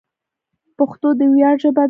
پښتو 0.77 1.07
د 1.19 1.21
ویاړ 1.33 1.55
ژبه 1.61 1.71
ده. 1.75 1.79